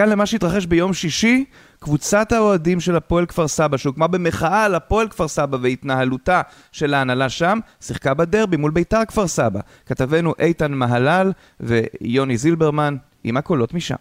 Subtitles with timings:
[0.00, 1.44] מכאן למה שהתרחש ביום שישי,
[1.78, 6.42] קבוצת האוהדים של הפועל כפר סבא, שהוקמה במחאה על הפועל כפר סבא והתנהלותה
[6.72, 9.60] של ההנהלה שם, שיחקה בדרבי מול ביתר כפר סבא.
[9.86, 13.94] כתבנו איתן מהלל ויוני זילברמן עם הקולות משם.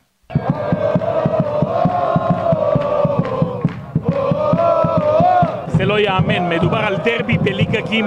[5.67, 8.01] זה לא ייאמן, מדובר על דרבי בליגה ג'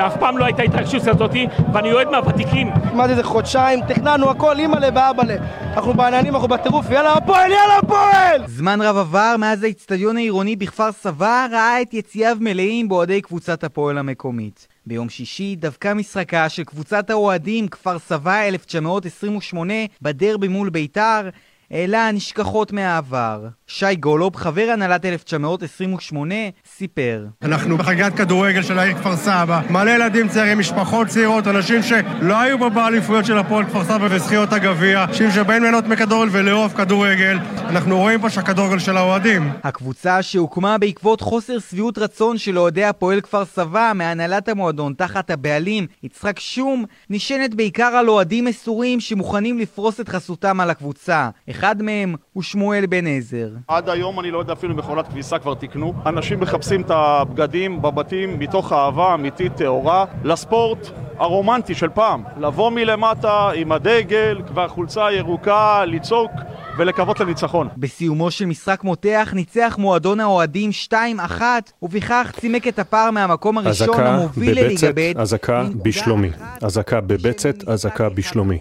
[0.00, 1.30] ואף פעם לא הייתה התרגשות כזאת
[1.72, 5.36] ואני אוהד מהוותיקים מה זה, זה חודשיים, תכננו הכל, אימא'לה ואבא'לה
[5.76, 8.46] אנחנו בעניינים, אנחנו בטירוף, יאללה הפועל, יאללה הפועל!
[8.46, 13.98] זמן רב עבר מאז האיצטדיון העירוני בכפר סבא ראה את יציאיו מלאים באוהדי קבוצת הפועל
[13.98, 14.68] המקומית.
[14.86, 21.28] ביום שישי דווקא משחקה של קבוצת האוהדים כפר סבא 1928 בדרבי מול ביתר
[21.70, 23.48] העלה נשכחות מהעבר.
[23.66, 26.34] שי גולוב, חבר הנהלת 1928,
[26.76, 27.26] סיפר.
[27.42, 32.58] אנחנו בחגיגת כדורגל של העיר כפר סבא, מלא ילדים צעירים, משפחות צעירות, אנשים שלא היו
[32.58, 37.38] בו באליפויות של הפועל כפר סבא וזכיות הגביע, אנשים שבאים ליהנות מכדורגל ולאהוב כדורגל.
[37.58, 39.50] אנחנו רואים פה שהכדורגל של האוהדים.
[39.62, 45.86] הקבוצה שהוקמה בעקבות חוסר שביעות רצון של אוהדי הפועל כפר סבא מהנהלת המועדון תחת הבעלים
[46.02, 51.28] יצחק שום, נשענת בעיקר על אוהדים מסורים שמוכנים לפרוס את חסותם על הקבוצה.
[51.60, 53.48] אחד מהם הוא שמואל בן עזר.
[53.68, 55.94] עד היום אני לא יודע אפילו מכונת כביסה כבר תיקנו.
[56.06, 62.22] אנשים מחפשים את הבגדים בבתים מתוך אהבה אמיתית טהורה לספורט הרומנטי של פעם.
[62.40, 66.30] לבוא מלמטה עם הדגל והחולצה הירוקה, לצעוק
[66.78, 67.68] ולקוות לניצחון.
[67.76, 71.42] בסיומו של משחק מותח ניצח מועדון האוהדים 2-1
[71.82, 76.28] ובכך צימק את הפער מהמקום הראשון אזעקה המוביל לליגה בבצת, ב' אזעקה עם בשלומי.
[76.28, 78.58] נקודה אחת אזעקה בבצת, אזעקה בשלומי.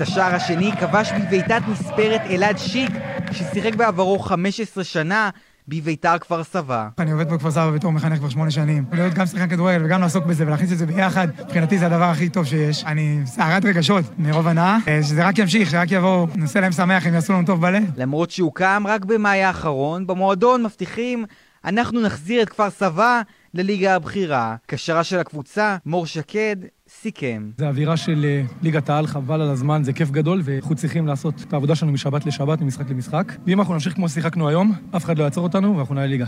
[0.00, 2.90] את השער השני כבש בביתת מספרת אלעד שיק,
[3.32, 5.30] ששיחק בעברו 15 שנה
[5.68, 6.88] בביתר כפר סבא.
[6.98, 8.84] אני עובד בכפר סבא בתור מחנך כבר שמונה שנים.
[8.92, 12.28] להיות גם שחקן כדורגל וגם לעסוק בזה ולהכניס את זה ביחד, מבחינתי זה הדבר הכי
[12.28, 12.84] טוב שיש.
[12.84, 17.14] אני סערת רגשות מרוב הנאה, אה, שזה רק ימשיך, שרק יבואו, נעשה להם שמח, הם
[17.14, 17.82] יעשו לנו טוב בלב.
[17.96, 21.24] למרות שהוקם רק במאי האחרון, במועדון מבטיחים
[21.64, 23.22] אנחנו נחזיר את כפר סבא
[23.54, 24.56] לליגה הבכירה.
[24.66, 26.56] קשרה של הקבוצה, מור שקד,
[26.88, 27.50] סיכם.
[27.58, 31.34] זה אווירה של אה, ליגת העל, חבל על הזמן, זה כיף גדול, ואנחנו צריכים לעשות
[31.42, 33.32] את העבודה שלנו משבת לשבת, ממשחק למשחק.
[33.46, 36.26] ואם אנחנו נמשיך כמו ששיחקנו היום, אף אחד לא יעצור אותנו ואנחנו נעלה ליגה.